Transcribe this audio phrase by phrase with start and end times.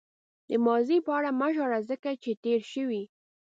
[0.49, 3.03] د ماضي په اړه مه ژاړه ځکه چې تېر شوی.